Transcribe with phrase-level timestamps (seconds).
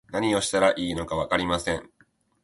[0.09, 1.91] 何をしたらいいのかわかりません